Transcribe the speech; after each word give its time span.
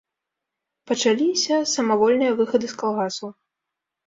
Пачаліся 0.91 1.55
самавольныя 1.73 2.31
выхады 2.41 2.67
з 2.73 2.79
калгасаў. 2.81 3.29